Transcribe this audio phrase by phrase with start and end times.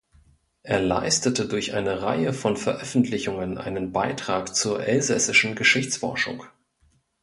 [0.63, 6.41] Er leistete durch eine Reihe von Veröffentlichungen einen Beitrag zur elsässischen Geschichtsforschung.